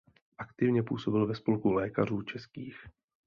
[0.37, 2.75] Aktivně působil ve Spolku lékařů českých.